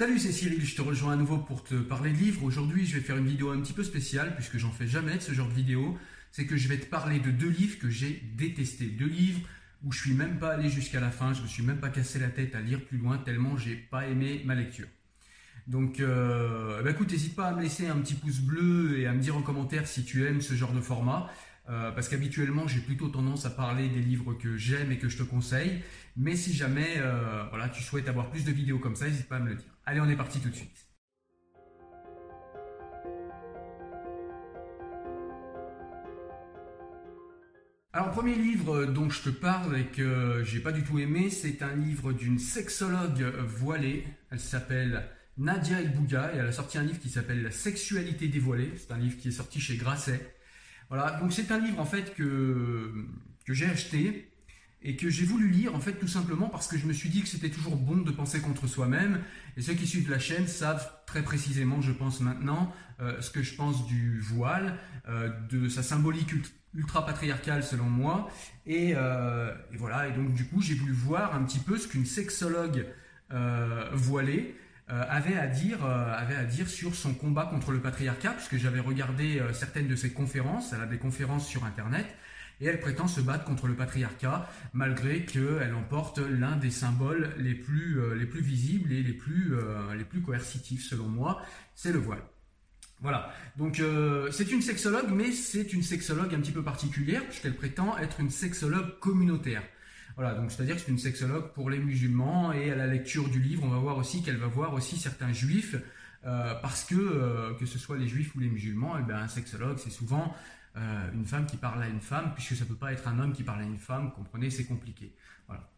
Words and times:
Salut, 0.00 0.18
c'est 0.18 0.32
Cyril, 0.32 0.64
je 0.64 0.74
te 0.74 0.80
rejoins 0.80 1.12
à 1.12 1.16
nouveau 1.16 1.36
pour 1.36 1.62
te 1.62 1.74
parler 1.74 2.10
de 2.10 2.16
livres. 2.16 2.42
Aujourd'hui, 2.42 2.86
je 2.86 2.96
vais 2.96 3.02
faire 3.02 3.18
une 3.18 3.26
vidéo 3.26 3.50
un 3.50 3.60
petit 3.60 3.74
peu 3.74 3.84
spéciale 3.84 4.34
puisque 4.34 4.56
j'en 4.56 4.70
fais 4.70 4.86
jamais 4.86 5.16
de 5.16 5.20
ce 5.20 5.32
genre 5.32 5.46
de 5.46 5.52
vidéo. 5.52 5.98
C'est 6.32 6.46
que 6.46 6.56
je 6.56 6.68
vais 6.68 6.78
te 6.78 6.86
parler 6.86 7.18
de 7.18 7.30
deux 7.30 7.50
livres 7.50 7.78
que 7.78 7.90
j'ai 7.90 8.22
détestés. 8.34 8.86
Deux 8.86 9.08
livres 9.08 9.40
où 9.84 9.92
je 9.92 10.00
suis 10.00 10.14
même 10.14 10.38
pas 10.38 10.54
allé 10.54 10.70
jusqu'à 10.70 11.00
la 11.00 11.10
fin, 11.10 11.34
je 11.34 11.42
me 11.42 11.46
suis 11.46 11.62
même 11.62 11.80
pas 11.80 11.90
cassé 11.90 12.18
la 12.18 12.28
tête 12.28 12.54
à 12.54 12.62
lire 12.62 12.82
plus 12.82 12.96
loin 12.96 13.18
tellement 13.18 13.58
j'ai 13.58 13.74
pas 13.74 14.06
aimé 14.06 14.40
ma 14.46 14.54
lecture. 14.54 14.86
Donc, 15.66 16.00
bah 16.00 16.90
écoute, 16.90 17.12
n'hésite 17.12 17.36
pas 17.36 17.48
à 17.48 17.54
me 17.54 17.60
laisser 17.60 17.86
un 17.86 17.98
petit 17.98 18.14
pouce 18.14 18.40
bleu 18.40 18.98
et 19.00 19.06
à 19.06 19.12
me 19.12 19.20
dire 19.20 19.36
en 19.36 19.42
commentaire 19.42 19.86
si 19.86 20.06
tu 20.06 20.24
aimes 20.24 20.40
ce 20.40 20.54
genre 20.54 20.72
de 20.72 20.80
format. 20.80 21.30
Euh, 21.70 21.92
parce 21.92 22.08
qu'habituellement, 22.08 22.66
j'ai 22.66 22.80
plutôt 22.80 23.08
tendance 23.08 23.46
à 23.46 23.50
parler 23.50 23.88
des 23.88 24.00
livres 24.00 24.34
que 24.34 24.56
j'aime 24.56 24.90
et 24.90 24.98
que 24.98 25.08
je 25.08 25.18
te 25.18 25.22
conseille. 25.22 25.82
Mais 26.16 26.34
si 26.34 26.52
jamais 26.52 26.94
euh, 26.96 27.44
voilà, 27.50 27.68
tu 27.68 27.82
souhaites 27.82 28.08
avoir 28.08 28.30
plus 28.30 28.44
de 28.44 28.50
vidéos 28.50 28.78
comme 28.78 28.96
ça, 28.96 29.06
n'hésite 29.06 29.28
pas 29.28 29.36
à 29.36 29.40
me 29.40 29.50
le 29.50 29.54
dire. 29.54 29.70
Allez, 29.90 30.00
on 30.00 30.08
est 30.08 30.14
parti 30.14 30.38
tout 30.38 30.50
de 30.50 30.54
suite. 30.54 30.86
Alors, 37.92 38.12
premier 38.12 38.36
livre 38.36 38.84
dont 38.84 39.10
je 39.10 39.20
te 39.22 39.30
parle 39.30 39.76
et 39.76 39.86
que 39.86 40.44
j'ai 40.44 40.60
pas 40.60 40.70
du 40.70 40.84
tout 40.84 41.00
aimé, 41.00 41.28
c'est 41.28 41.60
un 41.62 41.74
livre 41.74 42.12
d'une 42.12 42.38
sexologue 42.38 43.34
voilée. 43.44 44.06
Elle 44.30 44.38
s'appelle 44.38 45.08
Nadia 45.38 45.80
El 45.80 45.90
Bouga 45.90 46.30
et 46.34 46.36
elle 46.36 46.46
a 46.46 46.52
sorti 46.52 46.78
un 46.78 46.84
livre 46.84 47.00
qui 47.00 47.10
s'appelle 47.10 47.42
La 47.42 47.50
sexualité 47.50 48.28
dévoilée. 48.28 48.70
C'est 48.76 48.92
un 48.92 48.98
livre 48.98 49.18
qui 49.18 49.26
est 49.26 49.32
sorti 49.32 49.58
chez 49.58 49.76
Grasset. 49.76 50.36
Voilà, 50.88 51.18
donc 51.18 51.32
c'est 51.32 51.50
un 51.50 51.58
livre 51.58 51.80
en 51.80 51.84
fait 51.84 52.14
que 52.14 52.92
j'ai 53.48 53.66
acheté 53.66 54.29
et 54.82 54.96
que 54.96 55.10
j'ai 55.10 55.24
voulu 55.24 55.48
lire 55.48 55.74
en 55.74 55.80
fait 55.80 55.92
tout 55.92 56.08
simplement 56.08 56.48
parce 56.48 56.66
que 56.66 56.78
je 56.78 56.86
me 56.86 56.92
suis 56.92 57.10
dit 57.10 57.22
que 57.22 57.28
c'était 57.28 57.50
toujours 57.50 57.76
bon 57.76 57.98
de 57.98 58.10
penser 58.10 58.40
contre 58.40 58.66
soi-même. 58.66 59.20
Et 59.56 59.62
ceux 59.62 59.74
qui 59.74 59.86
suivent 59.86 60.10
la 60.10 60.18
chaîne 60.18 60.46
savent 60.46 60.90
très 61.06 61.22
précisément, 61.22 61.82
je 61.82 61.92
pense 61.92 62.20
maintenant, 62.20 62.72
euh, 63.00 63.20
ce 63.20 63.30
que 63.30 63.42
je 63.42 63.54
pense 63.54 63.86
du 63.86 64.20
voile, 64.20 64.78
euh, 65.08 65.30
de 65.50 65.68
sa 65.68 65.82
symbolique 65.82 66.32
ultra 66.74 67.04
patriarcale 67.04 67.62
selon 67.62 67.84
moi. 67.84 68.30
Et, 68.66 68.92
euh, 68.96 69.54
et, 69.72 69.76
voilà. 69.76 70.08
Et 70.08 70.12
donc 70.12 70.32
du 70.32 70.46
coup 70.46 70.62
j'ai 70.62 70.74
voulu 70.74 70.92
voir 70.92 71.34
un 71.34 71.44
petit 71.44 71.58
peu 71.58 71.76
ce 71.76 71.86
qu'une 71.86 72.06
sexologue 72.06 72.86
voilée 73.92 74.56
avait 74.88 75.36
à 75.36 75.46
dire 75.46 75.84
avait 75.84 76.34
à 76.34 76.42
dire 76.42 76.68
sur 76.68 76.96
son 76.96 77.14
combat 77.14 77.46
contre 77.46 77.70
le 77.70 77.78
patriarcat 77.78 78.32
puisque 78.32 78.56
j'avais 78.56 78.80
regardé 78.80 79.40
certaines 79.52 79.86
de 79.86 79.94
ses 79.94 80.10
conférences, 80.10 80.72
elle 80.72 80.80
a 80.80 80.86
des 80.86 80.98
conférences 80.98 81.46
sur 81.46 81.64
internet 81.64 82.06
et 82.60 82.66
elle 82.66 82.80
prétend 82.80 83.08
se 83.08 83.20
battre 83.20 83.44
contre 83.44 83.66
le 83.66 83.74
patriarcat 83.74 84.48
malgré 84.72 85.24
qu'elle 85.24 85.74
emporte 85.74 86.18
l'un 86.18 86.56
des 86.56 86.70
symboles 86.70 87.30
les 87.38 87.54
plus, 87.54 88.00
euh, 88.00 88.14
les 88.14 88.26
plus 88.26 88.42
visibles 88.42 88.92
et 88.92 89.02
les 89.02 89.12
plus, 89.12 89.54
euh, 89.54 89.94
les 89.94 90.04
plus 90.04 90.20
coercitifs 90.20 90.84
selon 90.84 91.08
moi, 91.08 91.40
c'est 91.74 91.92
le 91.92 91.98
voile. 91.98 92.22
Voilà, 93.02 93.32
donc 93.56 93.80
euh, 93.80 94.30
c'est 94.30 94.52
une 94.52 94.60
sexologue, 94.60 95.10
mais 95.10 95.32
c'est 95.32 95.72
une 95.72 95.82
sexologue 95.82 96.34
un 96.34 96.40
petit 96.40 96.52
peu 96.52 96.62
particulière 96.62 97.24
puisqu'elle 97.24 97.56
prétend 97.56 97.96
être 97.96 98.20
une 98.20 98.30
sexologue 98.30 98.98
communautaire. 98.98 99.62
Voilà, 100.16 100.34
donc 100.34 100.50
c'est-à-dire 100.50 100.74
que 100.74 100.82
c'est 100.82 100.90
une 100.90 100.98
sexologue 100.98 101.52
pour 101.54 101.70
les 101.70 101.78
musulmans 101.78 102.52
et 102.52 102.70
à 102.70 102.76
la 102.76 102.86
lecture 102.86 103.30
du 103.30 103.40
livre, 103.40 103.62
on 103.64 103.68
va 103.68 103.78
voir 103.78 103.96
aussi 103.96 104.22
qu'elle 104.22 104.36
va 104.36 104.48
voir 104.48 104.74
aussi 104.74 104.98
certains 104.98 105.32
juifs 105.32 105.76
parce 106.22 106.84
que 106.84 107.58
que 107.58 107.64
ce 107.64 107.78
soit 107.78 107.96
les 107.96 108.06
juifs 108.06 108.34
ou 108.34 108.40
les 108.40 108.50
musulmans, 108.50 108.98
eh 108.98 109.02
bien, 109.02 109.16
un 109.16 109.28
sexologue 109.28 109.78
c'est 109.78 109.88
souvent 109.88 110.36
euh, 110.76 111.10
une 111.12 111.26
femme 111.26 111.46
qui 111.46 111.56
parle 111.56 111.82
à 111.82 111.88
une 111.88 112.00
femme, 112.00 112.32
puisque 112.34 112.54
ça 112.54 112.64
peut 112.64 112.74
pas 112.74 112.92
être 112.92 113.08
un 113.08 113.18
homme 113.18 113.32
qui 113.32 113.42
parle 113.42 113.60
à 113.60 113.64
une 113.64 113.78
femme, 113.78 114.12
comprenez, 114.12 114.50
c'est 114.50 114.64
compliqué. 114.64 115.12
Voilà. 115.46 115.68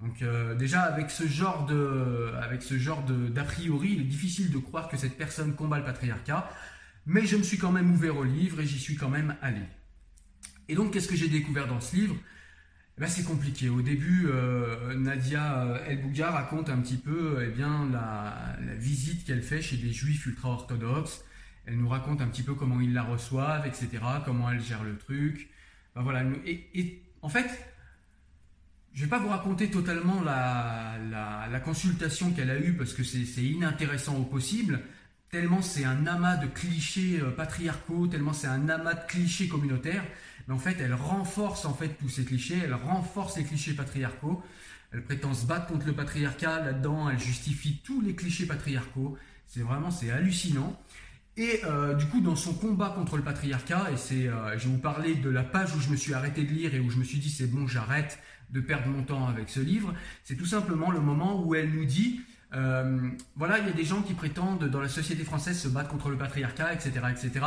Donc 0.00 0.22
euh, 0.22 0.54
déjà 0.54 0.82
avec 0.82 1.10
ce 1.10 1.26
genre 1.26 1.66
d'a 1.66 3.44
priori, 3.44 3.92
il 3.92 4.00
est 4.02 4.04
difficile 4.04 4.50
de 4.50 4.58
croire 4.58 4.88
que 4.88 4.96
cette 4.96 5.18
personne 5.18 5.54
combat 5.54 5.78
le 5.78 5.84
patriarcat, 5.84 6.48
mais 7.04 7.26
je 7.26 7.36
me 7.36 7.42
suis 7.42 7.58
quand 7.58 7.72
même 7.72 7.92
ouvert 7.92 8.16
au 8.16 8.24
livre 8.24 8.60
et 8.60 8.66
j'y 8.66 8.78
suis 8.78 8.96
quand 8.96 9.10
même 9.10 9.36
allé. 9.42 9.62
Et 10.68 10.74
donc 10.74 10.92
qu'est-ce 10.92 11.08
que 11.08 11.16
j'ai 11.16 11.28
découvert 11.28 11.66
dans 11.66 11.80
ce 11.80 11.96
livre? 11.96 12.16
Eh 12.96 13.00
ben, 13.00 13.06
c'est 13.06 13.24
compliqué. 13.24 13.68
Au 13.68 13.80
début, 13.80 14.26
euh, 14.28 14.94
Nadia 14.96 15.80
El 15.86 16.02
Bouga 16.02 16.30
raconte 16.32 16.68
un 16.68 16.78
petit 16.80 16.96
peu 16.96 17.44
eh 17.46 17.48
bien, 17.48 17.88
la, 17.92 18.56
la 18.60 18.74
visite 18.74 19.24
qu'elle 19.24 19.42
fait 19.42 19.62
chez 19.62 19.76
des 19.76 19.92
juifs 19.92 20.26
ultra-orthodoxes, 20.26 21.24
elle 21.68 21.76
nous 21.76 21.88
raconte 21.88 22.22
un 22.22 22.28
petit 22.28 22.42
peu 22.42 22.54
comment 22.54 22.80
ils 22.80 22.94
la 22.94 23.02
reçoivent, 23.02 23.66
etc., 23.66 23.88
comment 24.24 24.50
elle 24.50 24.60
gère 24.60 24.82
le 24.82 24.96
truc. 24.96 25.50
Ben 25.94 26.02
voilà, 26.02 26.22
et, 26.46 27.02
en 27.20 27.28
fait, 27.28 27.46
je 28.94 29.02
vais 29.02 29.10
pas 29.10 29.18
vous 29.18 29.28
raconter 29.28 29.70
totalement 29.70 30.22
la, 30.22 30.96
la, 31.50 31.60
consultation 31.60 32.32
qu'elle 32.32 32.50
a 32.50 32.58
eue 32.58 32.72
parce 32.72 32.94
que 32.94 33.04
c'est 33.04 33.42
inintéressant 33.42 34.16
au 34.16 34.24
possible, 34.24 34.80
tellement 35.30 35.60
c'est 35.60 35.84
un 35.84 36.06
amas 36.06 36.36
de 36.36 36.46
clichés 36.46 37.20
euh, 37.20 37.30
patriarcaux, 37.30 38.06
tellement 38.06 38.32
c'est 38.32 38.46
un 38.46 38.70
amas 38.70 38.94
de 38.94 39.06
clichés 39.06 39.48
communautaires. 39.48 40.04
Mais 40.46 40.54
en 40.54 40.58
fait, 40.58 40.78
elle 40.80 40.94
renforce 40.94 41.66
en 41.66 41.74
fait 41.74 41.98
tous 41.98 42.08
ces 42.08 42.24
clichés, 42.24 42.60
elle 42.64 42.72
renforce 42.72 43.36
les 43.36 43.44
clichés 43.44 43.74
patriarcaux. 43.74 44.42
Elle 44.90 45.04
prétend 45.04 45.34
se 45.34 45.44
battre 45.44 45.66
contre 45.66 45.86
le 45.86 45.92
patriarcat 45.92 46.60
là-dedans, 46.60 47.10
elle 47.10 47.18
justifie 47.18 47.82
tous 47.84 48.00
les 48.00 48.14
clichés 48.14 48.46
patriarcaux. 48.46 49.18
C'est 49.46 49.60
vraiment, 49.60 49.90
c'est 49.90 50.10
hallucinant. 50.10 50.80
Et 51.38 51.60
euh, 51.64 51.94
du 51.94 52.04
coup, 52.06 52.20
dans 52.20 52.34
son 52.34 52.52
combat 52.52 52.90
contre 52.90 53.16
le 53.16 53.22
patriarcat, 53.22 53.92
et 53.92 53.96
c'est, 53.96 54.26
euh, 54.26 54.58
je 54.58 54.64
vais 54.64 54.74
vous 54.74 54.80
parler 54.80 55.14
de 55.14 55.30
la 55.30 55.44
page 55.44 55.74
où 55.74 55.80
je 55.80 55.88
me 55.88 55.96
suis 55.96 56.12
arrêté 56.12 56.42
de 56.42 56.52
lire 56.52 56.74
et 56.74 56.80
où 56.80 56.90
je 56.90 56.98
me 56.98 57.04
suis 57.04 57.18
dit 57.18 57.30
c'est 57.30 57.46
bon, 57.46 57.68
j'arrête 57.68 58.18
de 58.50 58.60
perdre 58.60 58.88
mon 58.88 59.04
temps 59.04 59.28
avec 59.28 59.48
ce 59.48 59.60
livre. 59.60 59.94
C'est 60.24 60.34
tout 60.34 60.46
simplement 60.46 60.90
le 60.90 60.98
moment 60.98 61.44
où 61.44 61.54
elle 61.54 61.70
nous 61.70 61.84
dit 61.84 62.20
euh, 62.54 63.10
voilà, 63.36 63.58
il 63.58 63.66
y 63.66 63.68
a 63.68 63.72
des 63.72 63.84
gens 63.84 64.02
qui 64.02 64.14
prétendent 64.14 64.64
dans 64.64 64.80
la 64.80 64.88
société 64.88 65.22
française 65.22 65.60
se 65.60 65.68
battre 65.68 65.90
contre 65.90 66.08
le 66.08 66.16
patriarcat, 66.16 66.72
etc., 66.72 66.90
etc. 67.10 67.46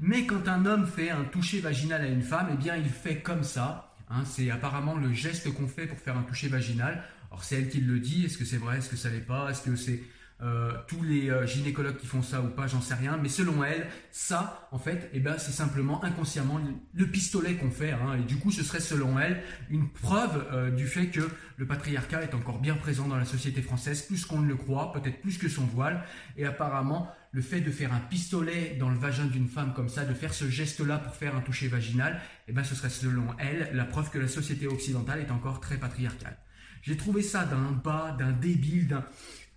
Mais 0.00 0.24
quand 0.24 0.48
un 0.48 0.64
homme 0.64 0.86
fait 0.86 1.10
un 1.10 1.24
toucher 1.24 1.60
vaginal 1.60 2.00
à 2.02 2.08
une 2.08 2.22
femme, 2.22 2.48
eh 2.52 2.56
bien, 2.56 2.76
il 2.76 2.88
fait 2.88 3.20
comme 3.20 3.44
ça. 3.44 3.92
Hein, 4.08 4.22
c'est 4.24 4.50
apparemment 4.50 4.94
le 4.94 5.12
geste 5.12 5.52
qu'on 5.52 5.66
fait 5.66 5.86
pour 5.86 5.98
faire 5.98 6.16
un 6.16 6.22
toucher 6.22 6.48
vaginal. 6.48 7.02
Alors, 7.30 7.44
c'est 7.44 7.56
elle 7.56 7.68
qui 7.68 7.80
le 7.80 7.98
dit. 7.98 8.24
Est-ce 8.24 8.38
que 8.38 8.44
c'est 8.44 8.56
vrai? 8.56 8.78
Est-ce 8.78 8.88
que 8.88 8.96
ça 8.96 9.10
l'est 9.10 9.18
pas? 9.18 9.50
Est-ce 9.50 9.62
que 9.62 9.76
c'est 9.76 10.00
euh, 10.42 10.72
tous 10.86 11.02
les 11.02 11.30
euh, 11.30 11.46
gynécologues 11.46 11.96
qui 11.96 12.06
font 12.06 12.20
ça 12.20 12.42
ou 12.42 12.48
pas, 12.48 12.66
j'en 12.66 12.82
sais 12.82 12.94
rien. 12.94 13.16
Mais 13.16 13.30
selon 13.30 13.64
elle, 13.64 13.86
ça, 14.10 14.68
en 14.70 14.78
fait, 14.78 15.08
eh 15.14 15.20
ben, 15.20 15.38
c'est 15.38 15.52
simplement 15.52 16.04
inconsciemment 16.04 16.60
le 16.92 17.06
pistolet 17.06 17.54
qu'on 17.54 17.70
fait. 17.70 17.92
Hein. 17.92 18.18
et 18.18 18.22
du 18.22 18.36
coup, 18.36 18.50
ce 18.50 18.62
serait 18.62 18.80
selon 18.80 19.18
elle 19.18 19.42
une 19.70 19.88
preuve 19.88 20.46
euh, 20.52 20.70
du 20.70 20.86
fait 20.86 21.06
que 21.06 21.26
le 21.56 21.66
patriarcat 21.66 22.22
est 22.22 22.34
encore 22.34 22.60
bien 22.60 22.74
présent 22.74 23.08
dans 23.08 23.16
la 23.16 23.24
société 23.24 23.62
française, 23.62 24.02
plus 24.02 24.26
qu'on 24.26 24.40
ne 24.40 24.48
le 24.48 24.56
croit, 24.56 24.92
peut-être 24.92 25.22
plus 25.22 25.38
que 25.38 25.48
son 25.48 25.64
voile. 25.64 26.04
Et 26.36 26.44
apparemment, 26.44 27.10
le 27.32 27.40
fait 27.40 27.62
de 27.62 27.70
faire 27.70 27.94
un 27.94 28.00
pistolet 28.00 28.76
dans 28.78 28.90
le 28.90 28.98
vagin 28.98 29.24
d'une 29.24 29.48
femme 29.48 29.72
comme 29.72 29.88
ça, 29.88 30.04
de 30.04 30.12
faire 30.12 30.34
ce 30.34 30.50
geste-là 30.50 30.98
pour 30.98 31.14
faire 31.14 31.34
un 31.34 31.40
toucher 31.40 31.68
vaginal, 31.68 32.20
eh 32.46 32.52
ben, 32.52 32.62
ce 32.62 32.74
serait 32.74 32.90
selon 32.90 33.26
elle 33.38 33.70
la 33.72 33.86
preuve 33.86 34.10
que 34.10 34.18
la 34.18 34.28
société 34.28 34.66
occidentale 34.66 35.20
est 35.20 35.30
encore 35.30 35.60
très 35.60 35.78
patriarcale. 35.78 36.36
J'ai 36.82 36.96
trouvé 36.96 37.22
ça 37.22 37.44
d'un 37.44 37.72
bas, 37.72 38.14
d'un 38.16 38.32
débile, 38.32 38.86
d'un 38.86 39.04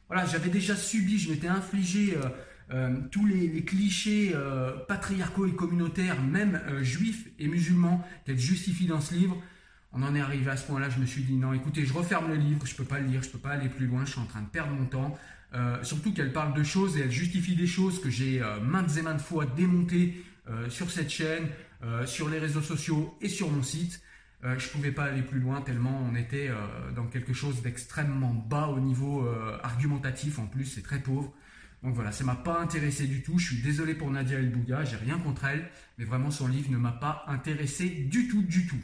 voilà, 0.10 0.26
j'avais 0.26 0.50
déjà 0.50 0.76
subi, 0.76 1.20
je 1.20 1.30
m'étais 1.30 1.48
infligé 1.48 2.18
euh, 2.18 2.30
euh, 2.72 2.96
tous 3.12 3.28
les, 3.28 3.64
clichés 3.64 4.32
euh, 4.34 4.72
patriarcaux 4.88 5.46
et 5.46 5.52
communautaires, 5.52 6.22
même 6.22 6.60
juifs 6.82 7.28
et 7.38 7.48
musulmans, 7.48 8.04
qu'elle 8.26 8.40
justifie 8.40 8.88
dans 8.88 9.02
ce 9.02 9.14
livre. 9.14 9.38
On 9.94 10.02
en 10.02 10.16
est 10.16 10.22
arrivé 10.22 10.50
à 10.50 10.58
ce 10.58 10.66
point-là, 10.66 10.90
je 10.90 11.00
me 11.00 11.06
suis 11.06 11.22
dit 11.22 11.36
non, 11.36 11.54
écoutez, 11.54 11.86
je 11.86 11.94
referme 11.94 12.28
le 12.28 12.36
livre, 12.36 12.66
je 12.66 12.74
ne 12.74 12.78
peux 12.78 12.84
pas 12.86 13.00
le 13.00 13.06
lire, 13.06 13.22
je 13.22 13.28
ne 13.28 13.34
peux 13.34 13.40
pas 13.40 13.52
aller 13.52 13.70
plus 13.70 13.86
loin, 13.86 14.04
je 14.06 14.12
suis 14.12 14.20
en 14.20 14.26
train 14.26 14.42
de 14.42 14.48
perdre 14.48 14.72
mon 14.72 14.86
temps. 14.86 15.18
surtout 15.84 16.12
qu'elle 16.14 16.34
parle 16.34 16.56
de 16.56 16.64
choses 16.64 16.98
et 16.98 17.02
elle 17.02 17.12
justifie 17.12 17.56
des 17.56 17.66
choses 17.68 18.02
que 18.02 18.10
j'ai 18.10 18.40
maintes 18.62 18.98
et 18.98 19.02
maintes 19.02 19.22
fois 19.22 19.46
démontées 19.46 20.24
sur 20.70 20.92
cette 20.92 21.10
chaîne, 21.10 21.48
sur 22.06 22.30
les 22.30 22.38
réseaux 22.38 22.62
sociaux 22.62 23.18
et 23.22 23.30
sur 23.30 23.50
mon 23.50 23.64
site. 23.64 24.02
Euh, 24.46 24.58
je 24.58 24.68
ne 24.68 24.72
pouvais 24.72 24.92
pas 24.92 25.04
aller 25.04 25.22
plus 25.22 25.40
loin 25.40 25.62
tellement 25.62 26.08
on 26.10 26.16
était 26.16 26.48
euh, 26.48 26.92
dans 26.96 27.08
quelque 27.08 27.34
chose 27.34 27.62
d'extrêmement 27.62 28.34
bas 28.34 28.68
au 28.68 28.80
niveau 28.80 29.26
euh, 29.26 29.58
argumentatif. 29.64 30.40
En 30.40 30.48
plus, 30.48 30.66
c'est 30.66 30.82
très 30.82 31.00
pauvre. 31.00 31.34
Donc 31.84 31.94
voilà, 31.94 32.12
ça 32.12 32.24
m'a 32.24 32.36
pas 32.36 32.60
intéressé 32.60 33.06
du 33.08 33.22
tout. 33.22 33.38
Je 33.38 33.54
suis 33.54 33.62
désolé 33.62 33.94
pour 33.96 34.10
Nadia 34.12 34.40
El 34.40 34.50
Bouga, 34.50 34.84
j'ai 34.86 34.98
rien 34.98 35.18
contre 35.18 35.46
elle, 35.46 35.70
mais 35.98 36.06
vraiment 36.06 36.32
son 36.32 36.48
livre 36.48 36.72
ne 36.72 36.78
m'a 36.78 36.92
pas 36.92 37.24
intéressé 37.28 37.90
du 37.90 38.28
tout, 38.28 38.42
du 38.42 38.66
tout. 38.68 38.82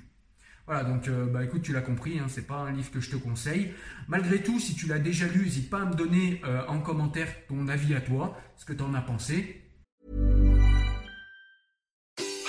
Voilà, 0.66 0.84
donc 0.84 1.10
bah 1.32 1.44
écoute, 1.44 1.62
tu 1.62 1.74
l'as 1.74 1.82
compris, 1.82 2.18
hein, 2.18 2.26
c'est 2.28 2.48
pas 2.48 2.56
un 2.56 2.72
livre 2.72 2.90
que 2.90 3.02
je 3.02 3.12
te 3.12 3.18
conseille. 3.18 3.72
Malgré 4.08 4.42
tout, 4.42 4.60
si 4.60 4.76
tu 4.76 4.88
l'as 4.88 4.98
déjà 4.98 5.28
lu, 5.28 5.44
n'hésite 5.44 5.70
pas 5.70 5.82
à 5.82 5.86
me 5.86 5.94
donner 5.94 6.42
en 6.70 6.80
commentaire 6.80 7.28
ton 7.48 7.68
avis 7.68 7.94
à 7.94 8.02
toi, 8.02 8.42
ce 8.56 8.64
que 8.64 8.74
tu 8.74 8.82
en 8.82 8.94
as 8.94 9.02
pensé. 9.02 9.62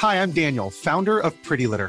Hi, 0.01 0.15
I'm 0.15 0.31
Daniel, 0.31 0.71
founder 0.71 1.19
of 1.19 1.35
Pretty 1.43 1.67
Litter. 1.67 1.89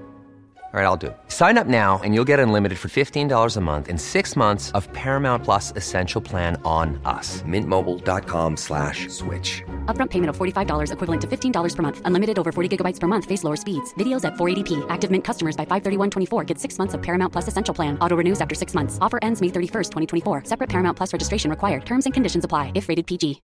All 0.73 0.79
right, 0.79 0.85
I'll 0.85 0.95
do 0.95 1.07
it. 1.07 1.17
Sign 1.27 1.57
up 1.57 1.67
now 1.67 1.99
and 2.01 2.13
you'll 2.13 2.29
get 2.31 2.39
unlimited 2.39 2.77
for 2.79 2.87
$15 2.87 3.57
a 3.57 3.59
month 3.59 3.89
in 3.89 3.97
six 3.97 4.37
months 4.37 4.71
of 4.71 4.87
Paramount 4.93 5.43
Plus 5.43 5.73
Essential 5.75 6.21
Plan 6.21 6.55
on 6.63 6.97
us. 7.03 7.41
Mintmobile.com 7.41 8.55
slash 8.55 9.09
switch. 9.09 9.63
Upfront 9.87 10.11
payment 10.11 10.29
of 10.29 10.37
$45 10.37 10.93
equivalent 10.93 11.21
to 11.23 11.27
$15 11.27 11.75
per 11.75 11.81
month. 11.83 12.01
Unlimited 12.05 12.39
over 12.39 12.53
40 12.53 12.77
gigabytes 12.77 13.01
per 13.01 13.07
month. 13.07 13.25
Face 13.25 13.43
lower 13.43 13.57
speeds. 13.57 13.93
Videos 13.95 14.23
at 14.23 14.35
480p. 14.35 14.85
Active 14.87 15.11
Mint 15.11 15.25
customers 15.25 15.57
by 15.57 15.65
531.24 15.65 16.45
get 16.45 16.57
six 16.57 16.77
months 16.79 16.93
of 16.93 17.01
Paramount 17.01 17.33
Plus 17.33 17.49
Essential 17.49 17.73
Plan. 17.75 17.97
Auto 17.99 18.15
renews 18.15 18.39
after 18.39 18.55
six 18.55 18.73
months. 18.73 18.97
Offer 19.01 19.19
ends 19.21 19.41
May 19.41 19.49
31st, 19.49 19.89
2024. 20.23 20.43
Separate 20.45 20.69
Paramount 20.69 20.95
Plus 20.95 21.11
registration 21.11 21.49
required. 21.49 21.85
Terms 21.85 22.05
and 22.05 22.13
conditions 22.13 22.45
apply 22.45 22.71
if 22.75 22.87
rated 22.87 23.05
PG. 23.07 23.41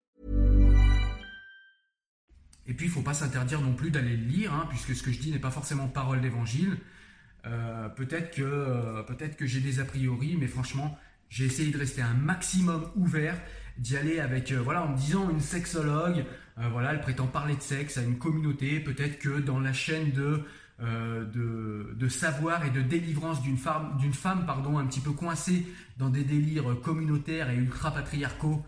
Et 2.66 2.74
puis, 2.74 2.86
il 2.86 2.88
ne 2.88 2.94
faut 2.94 3.02
pas 3.02 3.14
s'interdire 3.14 3.60
non 3.60 3.74
plus 3.74 3.90
d'aller 3.90 4.16
le 4.16 4.24
lire, 4.24 4.52
hein, 4.52 4.66
puisque 4.70 4.94
ce 4.94 5.02
que 5.02 5.12
je 5.12 5.18
dis 5.18 5.30
n'est 5.30 5.38
pas 5.38 5.50
forcément 5.50 5.86
parole 5.88 6.20
d'évangile. 6.20 6.78
Euh, 7.46 7.88
peut-être 7.88 8.34
que, 8.34 8.42
euh, 8.42 9.02
peut-être 9.02 9.36
que 9.36 9.46
j'ai 9.46 9.60
des 9.60 9.80
a 9.80 9.84
priori, 9.84 10.36
mais 10.38 10.46
franchement, 10.46 10.98
j'ai 11.28 11.46
essayé 11.46 11.70
de 11.70 11.78
rester 11.78 12.02
un 12.02 12.14
maximum 12.14 12.84
ouvert, 12.96 13.36
d'y 13.78 13.96
aller 13.96 14.20
avec, 14.20 14.52
euh, 14.52 14.60
voilà, 14.60 14.84
en 14.84 14.90
me 14.90 14.96
disant 14.96 15.30
une 15.30 15.40
sexologue, 15.40 16.24
voilà, 16.70 16.92
elle 16.92 17.00
prétend 17.00 17.26
parler 17.26 17.56
de 17.56 17.62
sexe 17.62 17.96
à 17.96 18.02
une 18.02 18.18
communauté. 18.18 18.78
Peut-être 18.78 19.18
que 19.18 19.40
dans 19.40 19.58
la 19.58 19.72
chaîne 19.72 20.12
de 20.12 20.42
de, 20.80 21.94
de, 21.96 22.08
savoir 22.08 22.64
et 22.66 22.70
de 22.70 22.82
délivrance 22.82 23.40
d'une 23.40 23.56
femme, 23.56 23.96
d'une 24.00 24.12
femme 24.12 24.46
pardon, 24.46 24.78
un 24.78 24.86
petit 24.86 25.00
peu 25.00 25.12
coincée 25.12 25.64
dans 25.96 26.10
des 26.10 26.24
délires 26.24 26.80
communautaires 26.82 27.50
et 27.50 27.56
ultra-patriarcaux 27.56 28.66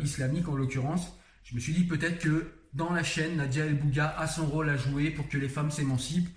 islamiques 0.00 0.48
en 0.48 0.54
l'occurrence. 0.54 1.18
Je 1.42 1.56
me 1.56 1.60
suis 1.60 1.72
dit 1.72 1.84
peut-être 1.84 2.20
que 2.20 2.52
dans 2.74 2.92
la 2.92 3.02
chaîne, 3.02 3.36
Nadia 3.36 3.66
El 3.66 3.74
Bouga 3.74 4.14
a 4.16 4.28
son 4.28 4.46
rôle 4.46 4.68
à 4.70 4.76
jouer 4.76 5.10
pour 5.10 5.28
que 5.28 5.36
les 5.36 5.48
femmes 5.48 5.72
s'émancipent 5.72 6.30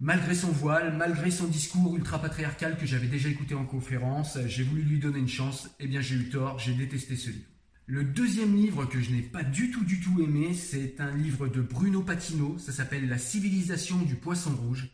Malgré 0.00 0.36
son 0.36 0.52
voile, 0.52 0.96
malgré 0.96 1.32
son 1.32 1.48
discours 1.48 1.96
ultra-patriarcal 1.96 2.78
que 2.78 2.86
j'avais 2.86 3.08
déjà 3.08 3.28
écouté 3.28 3.56
en 3.56 3.64
conférence, 3.64 4.38
j'ai 4.46 4.62
voulu 4.62 4.82
lui 4.82 5.00
donner 5.00 5.18
une 5.18 5.28
chance, 5.28 5.68
eh 5.80 5.88
bien 5.88 6.00
j'ai 6.00 6.14
eu 6.14 6.28
tort, 6.28 6.60
j'ai 6.60 6.72
détesté 6.72 7.16
ce 7.16 7.30
livre. 7.30 7.48
Le 7.86 8.04
deuxième 8.04 8.54
livre 8.54 8.84
que 8.84 9.00
je 9.00 9.10
n'ai 9.10 9.22
pas 9.22 9.42
du 9.42 9.72
tout 9.72 9.84
du 9.84 9.98
tout 9.98 10.22
aimé, 10.22 10.54
c'est 10.54 11.00
un 11.00 11.16
livre 11.16 11.48
de 11.48 11.60
Bruno 11.60 12.02
Patino, 12.02 12.58
ça 12.58 12.70
s'appelle 12.70 13.08
La 13.08 13.18
civilisation 13.18 13.96
du 13.98 14.14
poisson 14.14 14.54
rouge. 14.54 14.88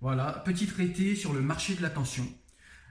Voilà, 0.00 0.42
petit 0.44 0.66
traité 0.66 1.16
sur 1.16 1.32
le 1.32 1.40
marché 1.40 1.74
de 1.74 1.82
l'attention. 1.82 2.24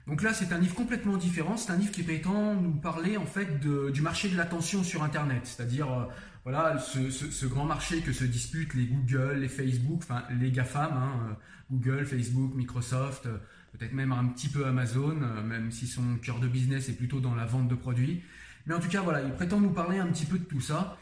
Donc 0.06 0.22
là, 0.22 0.34
c'est 0.34 0.52
un 0.52 0.58
livre 0.58 0.74
complètement 0.74 1.16
différent. 1.16 1.56
C'est 1.56 1.70
un 1.70 1.78
livre 1.78 1.92
qui 1.92 2.02
prétend 2.02 2.56
nous 2.56 2.74
parler 2.74 3.16
en 3.16 3.24
fait 3.24 3.60
du 3.60 4.02
marché 4.02 4.28
de 4.28 4.36
l'attention 4.36 4.84
sur 4.84 5.02
Internet, 5.02 5.42
c'est-à-dire 5.44 5.90
euh, 5.90 6.04
voilà 6.44 6.78
ce, 6.78 7.46
grand 7.46 7.64
marché 7.64 8.00
que 8.00 8.12
se 8.12 8.24
disputent 8.24 8.74
les 8.74 8.86
Google, 8.86 9.38
les 9.40 9.48
Facebook, 9.48 10.00
enfin 10.02 10.24
les 10.38 10.50
GAFAM, 10.50 10.92
hein, 10.92 11.12
euh, 11.30 11.34
Google, 11.70 12.04
Facebook, 12.04 12.54
Microsoft, 12.54 13.26
euh, 13.26 13.38
peut-être 13.72 13.94
même 13.94 14.12
un 14.12 14.26
petit 14.26 14.48
peu 14.48 14.66
Amazon, 14.66 15.16
même 15.44 15.72
si 15.72 15.86
son 15.86 16.16
cœur 16.22 16.38
de 16.40 16.46
business 16.46 16.88
est 16.88 16.96
plutôt 16.96 17.20
dans 17.20 17.34
la 17.34 17.46
vente 17.46 17.68
de 17.68 17.74
produits. 17.74 18.22
Mais 18.66 18.74
en 18.74 18.78
tout 18.78 18.88
cas, 18.88 19.00
voilà, 19.00 19.22
il 19.22 19.32
prétend 19.32 19.60
nous 19.60 19.72
parler 19.72 19.98
un 19.98 20.06
petit 20.06 20.26
peu 20.26 20.38
de 20.38 20.44
tout 20.44 20.60
ça. 20.60 20.96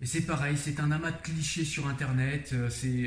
Et 0.00 0.06
c'est 0.06 0.22
pareil, 0.22 0.56
c'est 0.56 0.80
un 0.80 0.90
amas 0.92 1.10
de 1.10 1.20
clichés 1.22 1.64
sur 1.64 1.88
Internet. 1.88 2.54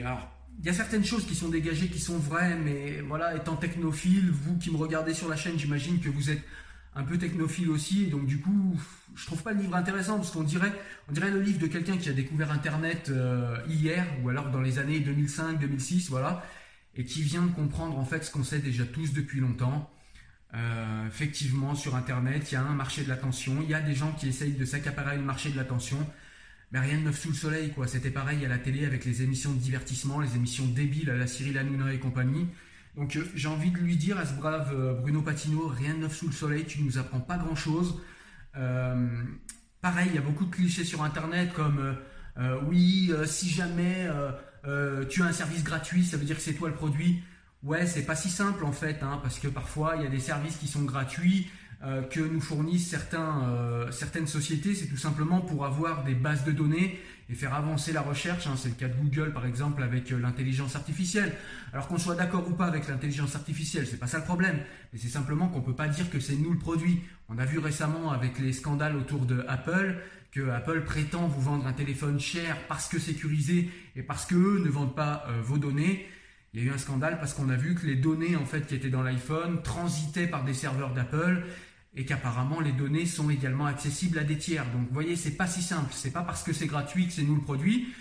Alors 0.03 0.29
il 0.59 0.65
y 0.65 0.69
a 0.69 0.73
certaines 0.73 1.03
choses 1.03 1.25
qui 1.25 1.35
sont 1.35 1.49
dégagées, 1.49 1.87
qui 1.87 1.99
sont 1.99 2.17
vraies, 2.17 2.55
mais 2.55 3.01
voilà, 3.01 3.35
étant 3.35 3.55
technophile, 3.55 4.29
vous 4.31 4.57
qui 4.57 4.71
me 4.71 4.77
regardez 4.77 5.13
sur 5.13 5.27
la 5.27 5.35
chaîne, 5.35 5.57
j'imagine 5.57 5.99
que 5.99 6.09
vous 6.09 6.29
êtes 6.29 6.43
un 6.95 7.03
peu 7.03 7.17
technophile 7.17 7.69
aussi, 7.69 8.03
et 8.03 8.07
donc 8.07 8.25
du 8.25 8.39
coup, 8.39 8.79
je 9.15 9.25
trouve 9.25 9.41
pas 9.41 9.53
le 9.53 9.61
livre 9.61 9.75
intéressant, 9.75 10.17
parce 10.17 10.31
qu'on 10.31 10.43
dirait, 10.43 10.71
on 11.09 11.13
dirait 11.13 11.31
le 11.31 11.41
livre 11.41 11.59
de 11.59 11.67
quelqu'un 11.67 11.97
qui 11.97 12.09
a 12.09 12.13
découvert 12.13 12.51
Internet 12.51 13.09
euh, 13.09 13.57
hier, 13.67 14.05
ou 14.21 14.29
alors 14.29 14.51
dans 14.51 14.61
les 14.61 14.79
années 14.79 14.99
2005-2006, 14.99 16.09
voilà, 16.09 16.45
et 16.95 17.05
qui 17.05 17.23
vient 17.23 17.41
de 17.41 17.51
comprendre 17.51 17.97
en 17.97 18.05
fait 18.05 18.23
ce 18.23 18.31
qu'on 18.31 18.43
sait 18.43 18.59
déjà 18.59 18.85
tous 18.85 19.13
depuis 19.13 19.39
longtemps. 19.39 19.89
Euh, 20.55 21.07
effectivement, 21.07 21.73
sur 21.73 21.95
Internet, 21.95 22.51
il 22.51 22.53
y 22.53 22.57
a 22.57 22.61
un 22.61 22.75
marché 22.75 23.03
de 23.03 23.09
l'attention, 23.09 23.57
il 23.63 23.69
y 23.69 23.73
a 23.73 23.81
des 23.81 23.95
gens 23.95 24.11
qui 24.11 24.27
essayent 24.27 24.53
de 24.53 24.65
s'accaparer 24.65 25.17
le 25.17 25.23
marché 25.23 25.49
de 25.49 25.57
l'attention, 25.57 25.97
mais 26.71 26.79
rien 26.79 26.99
de 26.99 27.05
neuf 27.05 27.19
sous 27.19 27.29
le 27.29 27.35
soleil, 27.35 27.71
quoi. 27.71 27.87
C'était 27.87 28.11
pareil 28.11 28.45
à 28.45 28.49
la 28.49 28.59
télé 28.59 28.85
avec 28.85 29.03
les 29.05 29.23
émissions 29.23 29.51
de 29.51 29.59
divertissement, 29.59 30.19
les 30.19 30.35
émissions 30.35 30.67
débiles 30.67 31.09
à 31.09 31.15
la 31.15 31.25
Cyril 31.25 31.57
Hanouna 31.57 31.91
et 31.91 31.99
compagnie. 31.99 32.47
Donc 32.95 33.15
euh, 33.15 33.25
j'ai 33.35 33.47
envie 33.47 33.71
de 33.71 33.77
lui 33.77 33.95
dire 33.95 34.17
à 34.17 34.25
ce 34.25 34.33
brave 34.33 34.71
euh, 34.73 34.93
Bruno 34.93 35.21
Patino, 35.21 35.67
rien 35.67 35.93
de 35.95 35.99
neuf 35.99 36.15
sous 36.15 36.27
le 36.27 36.33
soleil, 36.33 36.65
tu 36.65 36.81
ne 36.81 36.85
nous 36.85 36.97
apprends 36.97 37.19
pas 37.19 37.37
grand-chose. 37.37 38.01
Euh, 38.55 39.23
pareil, 39.81 40.09
il 40.09 40.15
y 40.15 40.19
a 40.19 40.21
beaucoup 40.21 40.45
de 40.45 40.51
clichés 40.51 40.83
sur 40.83 41.03
Internet 41.03 41.53
comme 41.53 41.97
oui, 42.67 43.11
si 43.25 43.49
jamais 43.49 44.09
tu 45.09 45.21
as 45.21 45.25
un 45.25 45.31
service 45.31 45.63
gratuit, 45.63 46.03
ça 46.03 46.17
veut 46.17 46.25
dire 46.25 46.35
que 46.35 46.41
c'est 46.41 46.53
toi 46.53 46.67
le 46.67 46.73
produit. 46.73 47.21
Ouais, 47.61 47.85
c'est 47.85 48.05
pas 48.05 48.15
si 48.15 48.29
simple 48.29 48.65
en 48.65 48.71
fait, 48.71 49.03
hein, 49.03 49.19
parce 49.21 49.39
que 49.39 49.47
parfois 49.47 49.95
il 49.97 50.03
y 50.03 50.05
a 50.05 50.09
des 50.09 50.19
services 50.19 50.57
qui 50.57 50.67
sont 50.67 50.83
gratuits 50.83 51.47
que 52.09 52.21
nous 52.21 52.39
fournissent 52.39 52.95
euh, 53.13 53.91
certaines 53.91 54.27
sociétés, 54.27 54.73
c'est 54.73 54.87
tout 54.87 54.97
simplement 54.97 55.41
pour 55.41 55.65
avoir 55.65 56.03
des 56.03 56.15
bases 56.15 56.45
de 56.45 56.51
données 56.51 56.99
et 57.29 57.35
faire 57.35 57.53
avancer 57.53 57.91
la 57.91 58.01
recherche. 58.01 58.47
Hein. 58.47 58.55
C'est 58.57 58.69
le 58.69 58.75
cas 58.75 58.87
de 58.87 58.95
Google 58.95 59.33
par 59.33 59.45
exemple 59.45 59.83
avec 59.83 60.11
euh, 60.11 60.19
l'intelligence 60.19 60.75
artificielle. 60.75 61.33
Alors 61.73 61.87
qu'on 61.87 61.97
soit 61.97 62.15
d'accord 62.15 62.47
ou 62.47 62.53
pas 62.53 62.65
avec 62.67 62.87
l'intelligence 62.87 63.35
artificielle, 63.35 63.87
c'est 63.87 63.99
pas 63.99 64.07
ça 64.07 64.19
le 64.19 64.23
problème. 64.23 64.59
Mais 64.91 64.99
c'est 64.99 65.09
simplement 65.09 65.47
qu'on 65.49 65.61
peut 65.61 65.75
pas 65.75 65.87
dire 65.87 66.09
que 66.09 66.19
c'est 66.19 66.35
nous 66.35 66.51
le 66.51 66.59
produit. 66.59 67.01
On 67.29 67.37
a 67.37 67.45
vu 67.45 67.59
récemment 67.59 68.11
avec 68.11 68.39
les 68.39 68.53
scandales 68.53 68.95
autour 68.95 69.25
de 69.25 69.43
Apple 69.47 69.95
que 70.31 70.49
Apple 70.49 70.81
prétend 70.81 71.27
vous 71.27 71.41
vendre 71.41 71.67
un 71.67 71.73
téléphone 71.73 72.19
cher 72.19 72.57
parce 72.67 72.87
que 72.87 72.97
sécurisé 72.97 73.69
et 73.95 74.01
parce 74.01 74.25
que 74.25 74.35
eux 74.35 74.61
ne 74.63 74.69
vendent 74.69 74.95
pas 74.95 75.27
vos 75.43 75.59
données. 75.59 76.07
Il 76.53 76.63
y 76.63 76.63
a 76.63 76.71
eu 76.71 76.73
un 76.73 76.79
scandale 76.79 77.19
parce 77.19 77.35
qu'on 77.35 77.49
a 77.49 77.55
vu 77.55 77.75
que 77.75 77.85
les 77.85 77.95
données 77.95 78.35
en 78.35 78.45
fait 78.45 78.65
qui 78.65 78.73
étaient 78.73 78.89
dans 78.89 79.03
l'iPhone 79.03 79.61
transitaient 79.61 80.25
par 80.25 80.43
des 80.43 80.55
serveurs 80.55 80.91
d'Apple 80.91 81.43
et 81.95 82.05
qu'apparemment 82.05 82.59
les 82.59 82.71
données 82.71 83.05
sont 83.05 83.29
également 83.29 83.65
accessibles 83.65 84.17
à 84.19 84.23
des 84.23 84.37
tiers. 84.37 84.65
Donc 84.71 84.87
vous 84.87 84.93
voyez, 84.93 85.15
c'est 85.15 85.37
pas 85.37 85.47
si 85.47 85.61
simple. 85.61 85.91
C'est 85.93 86.11
pas 86.11 86.23
parce 86.23 86.43
que 86.43 86.53
c'est 86.53 86.67
gratuit 86.67 87.07
que 87.07 87.13
c'est 87.13 87.23
nous 87.23 87.35
le 87.35 87.41
produit. 87.41 87.93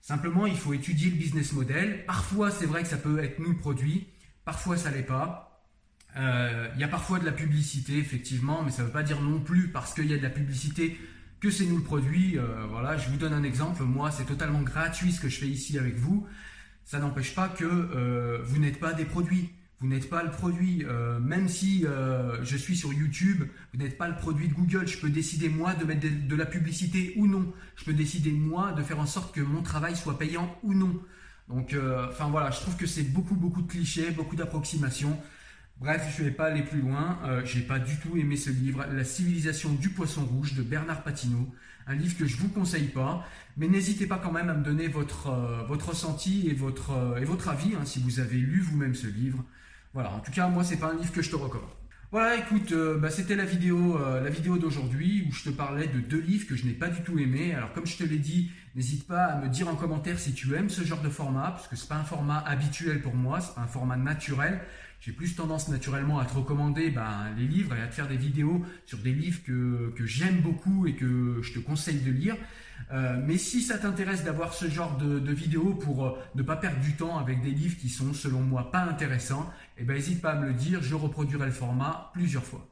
Simplement, 0.00 0.46
il 0.46 0.56
faut 0.56 0.72
étudier 0.72 1.10
le 1.10 1.16
business 1.16 1.52
model. 1.52 2.04
Parfois, 2.06 2.50
c'est 2.50 2.66
vrai 2.66 2.82
que 2.82 2.88
ça 2.88 2.98
peut 2.98 3.18
être 3.18 3.38
nous 3.38 3.50
le 3.50 3.56
produit. 3.56 4.08
Parfois, 4.44 4.76
ça 4.76 4.90
l'est 4.90 5.02
pas. 5.02 5.66
Euh, 6.16 6.68
il 6.74 6.80
y 6.80 6.84
a 6.84 6.88
parfois 6.88 7.18
de 7.18 7.24
la 7.24 7.32
publicité, 7.32 7.98
effectivement, 7.98 8.62
mais 8.62 8.70
ça 8.70 8.82
ne 8.82 8.86
veut 8.86 8.92
pas 8.92 9.02
dire 9.02 9.20
non 9.20 9.40
plus 9.40 9.68
parce 9.68 9.92
qu'il 9.94 10.06
y 10.06 10.14
a 10.14 10.18
de 10.18 10.22
la 10.22 10.30
publicité 10.30 10.98
que 11.40 11.50
c'est 11.50 11.66
nous 11.66 11.76
le 11.76 11.82
produit. 11.82 12.38
Euh, 12.38 12.66
voilà, 12.68 12.96
je 12.96 13.08
vous 13.10 13.16
donne 13.16 13.32
un 13.32 13.42
exemple. 13.42 13.82
Moi, 13.82 14.10
c'est 14.10 14.24
totalement 14.24 14.62
gratuit 14.62 15.12
ce 15.12 15.20
que 15.20 15.28
je 15.28 15.38
fais 15.38 15.48
ici 15.48 15.78
avec 15.78 15.96
vous 15.96 16.26
ça 16.88 17.00
n'empêche 17.00 17.34
pas 17.34 17.50
que 17.50 17.66
euh, 17.66 18.38
vous 18.44 18.58
n'êtes 18.58 18.80
pas 18.80 18.94
des 18.94 19.04
produits. 19.04 19.50
Vous 19.80 19.86
n'êtes 19.86 20.10
pas 20.10 20.22
le 20.22 20.30
produit. 20.30 20.84
Euh, 20.84 21.18
même 21.20 21.48
si 21.48 21.86
euh, 21.86 22.42
je 22.44 22.56
suis 22.56 22.76
sur 22.76 22.92
YouTube, 22.92 23.44
vous 23.72 23.78
n'êtes 23.78 23.96
pas 23.96 24.08
le 24.08 24.16
produit 24.16 24.48
de 24.48 24.54
Google. 24.54 24.86
Je 24.86 24.98
peux 24.98 25.10
décider 25.10 25.48
moi 25.48 25.74
de 25.74 25.84
mettre 25.84 26.06
de, 26.26 26.36
la 26.36 26.46
publicité 26.46 27.14
ou 27.16 27.26
non. 27.26 27.52
Je 27.76 27.84
peux 27.84 27.92
décider 27.92 28.32
moi 28.32 28.72
de 28.72 28.82
faire 28.82 28.98
en 28.98 29.06
sorte 29.06 29.34
que 29.34 29.40
mon 29.40 29.62
travail 29.62 29.96
soit 29.96 30.18
payant 30.18 30.58
ou 30.62 30.74
non. 30.74 31.00
Donc, 31.48 31.74
enfin 32.10 32.28
voilà, 32.28 32.50
je 32.50 32.60
trouve 32.60 32.76
que 32.76 32.86
c'est 32.86 33.04
beaucoup 33.04 33.34
beaucoup 33.34 33.62
de 33.62 33.68
clichés, 33.68 34.10
beaucoup 34.10 34.36
d'approximations. 34.36 35.18
Bref, 35.80 36.12
je 36.16 36.24
ne 36.24 36.28
vais 36.28 36.34
pas 36.34 36.46
aller 36.46 36.62
plus 36.62 36.80
loin. 36.80 37.18
Euh, 37.24 37.42
J'ai 37.44 37.60
pas 37.60 37.78
du 37.78 37.96
tout 37.98 38.16
aimé 38.16 38.36
ce 38.36 38.50
livre, 38.50 38.84
La 38.92 39.04
civilisation 39.04 39.72
du 39.72 39.90
poisson 39.90 40.24
rouge 40.24 40.54
de 40.54 40.62
Bernard 40.62 41.04
Patineau. 41.04 41.48
Un 41.86 41.94
livre 41.94 42.18
que 42.18 42.26
je 42.26 42.36
vous 42.36 42.48
conseille 42.48 42.88
pas, 42.88 43.24
mais 43.56 43.68
n'hésitez 43.68 44.06
pas 44.06 44.18
quand 44.18 44.32
même 44.32 44.50
à 44.50 44.54
me 44.54 44.64
donner 44.64 44.88
votre, 44.88 45.28
euh, 45.28 45.62
votre 45.68 45.90
ressenti 45.90 46.48
et 46.48 46.52
votre, 46.52 46.90
euh, 46.90 47.20
et 47.20 47.24
votre 47.24 47.48
avis 47.48 47.74
hein, 47.76 47.84
si 47.84 48.00
vous 48.00 48.20
avez 48.20 48.36
lu 48.36 48.60
vous-même 48.60 48.94
ce 48.94 49.06
livre. 49.06 49.44
Voilà, 49.94 50.12
en 50.12 50.20
tout 50.20 50.32
cas, 50.32 50.48
moi, 50.48 50.64
c'est 50.64 50.76
pas 50.76 50.92
un 50.92 50.96
livre 50.96 51.12
que 51.12 51.22
je 51.22 51.30
te 51.30 51.36
recommande. 51.36 51.70
Voilà, 52.10 52.36
écoute, 52.36 52.72
euh, 52.72 52.98
bah, 52.98 53.10
c'était 53.10 53.36
la 53.36 53.44
vidéo, 53.44 53.98
la 53.98 54.30
vidéo 54.30 54.56
d'aujourd'hui 54.56 55.26
où 55.28 55.32
je 55.32 55.44
te 55.44 55.50
parlais 55.50 55.86
de 55.86 56.00
deux 56.00 56.20
livres 56.20 56.46
que 56.46 56.56
je 56.56 56.64
n'ai 56.64 56.72
pas 56.72 56.88
du 56.88 57.02
tout 57.02 57.18
aimés. 57.18 57.54
Alors, 57.54 57.72
comme 57.72 57.86
je 57.86 57.96
te 57.96 58.04
l'ai 58.04 58.18
dit, 58.18 58.50
n'hésite 58.78 59.06
pas 59.06 59.24
à 59.24 59.40
me 59.40 59.48
dire 59.48 59.68
en 59.68 59.74
commentaire 59.74 60.18
si 60.18 60.32
tu 60.32 60.54
aimes 60.54 60.70
ce 60.70 60.82
genre 60.82 61.02
de 61.02 61.08
format, 61.10 61.50
parce 61.50 61.68
que 61.68 61.76
c'est 61.76 61.88
pas 61.88 61.96
un 61.96 62.04
format 62.04 62.38
habituel 62.38 63.02
pour 63.02 63.14
moi, 63.14 63.40
c'est 63.40 63.54
pas 63.54 63.60
un 63.60 63.66
format 63.66 63.96
naturel 63.96 64.60
j'ai 65.00 65.12
plus 65.12 65.36
tendance 65.36 65.68
naturellement 65.68 66.18
à 66.18 66.24
te 66.24 66.34
recommander 66.34 66.90
ben, 66.90 67.32
les 67.36 67.46
livres 67.46 67.74
et 67.76 67.80
à 67.80 67.86
te 67.86 67.94
faire 67.94 68.08
des 68.08 68.16
vidéos 68.16 68.64
sur 68.84 68.98
des 68.98 69.12
livres 69.12 69.40
que, 69.44 69.92
j'aime 70.04 70.40
beaucoup 70.40 70.86
et 70.86 70.96
que 70.96 71.40
je 71.42 71.52
te 71.52 71.58
conseille 71.60 72.00
de 72.00 72.10
lire. 72.10 72.36
Euh, 72.92 73.20
mais 73.24 73.38
si 73.38 73.62
ça 73.62 73.78
t'intéresse 73.78 74.24
d'avoir 74.24 74.54
ce 74.54 74.68
genre 74.68 74.96
de, 74.96 75.32
vidéos 75.32 75.74
pour 75.74 76.04
euh, 76.04 76.18
ne 76.34 76.42
pas 76.42 76.56
perdre 76.56 76.80
du 76.80 76.94
temps 76.96 77.18
avec 77.18 77.42
des 77.42 77.50
livres 77.50 77.76
qui 77.76 77.88
sont 77.88 78.12
selon 78.12 78.40
moi 78.40 78.70
pas 78.70 78.82
intéressants, 78.82 79.48
eh 79.76 79.84
ben 79.84 79.94
n'hésite 79.94 80.20
pas 80.20 80.32
à 80.32 80.36
me 80.36 80.46
le 80.46 80.54
dire, 80.54 80.82
je 80.82 80.94
reproduirai 80.94 81.46
le 81.46 81.52
format 81.52 82.10
plusieurs 82.12 82.44
fois. 82.44 82.68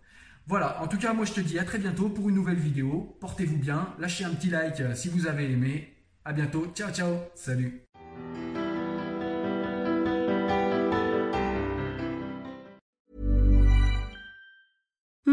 Voilà, 0.49 0.81
en 0.83 0.89
tout 0.89 0.99
cas 0.99 1.13
moi 1.13 1.25
je 1.25 1.33
te 1.33 1.41
dis 1.41 1.59
à 1.59 1.65
très 1.65 1.79
bientôt 1.79 2.09
pour 2.09 2.29
une 2.29 2.37
nouvelle 2.37 2.59
vidéo. 2.59 3.17
Portez-vous 3.21 3.59
bien, 3.59 3.89
lâchez 3.99 4.25
un 4.25 4.31
petit 4.31 4.51
like 4.51 4.81
euh, 4.81 4.95
si 4.95 5.09
vous 5.09 5.27
avez 5.27 5.51
aimé. 5.51 5.96
À 6.27 6.33
bientôt, 6.33 6.67
ciao 6.75 6.91
ciao, 6.91 7.31
salut. 7.37 7.86